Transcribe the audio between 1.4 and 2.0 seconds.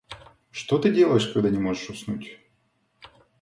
не можешь